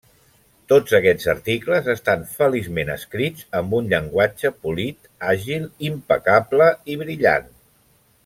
[0.71, 7.47] Tots aquests articles estan feliçment escrits amb un llenguatge polit, àgil, impecable i brillant.